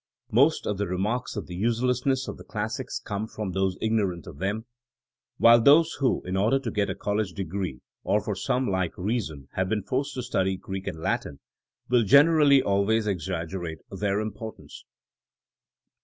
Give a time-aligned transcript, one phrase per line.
[0.31, 4.39] Most of the remarks on the uselessness of the classics come from those ignorant of
[4.39, 4.65] them;
[5.37, 8.97] while those who, in or der to get a college degree or for some like
[8.97, 11.39] reason, have been forced to study Greek and Latin,
[11.87, 14.85] will generally always exaggerate their importance.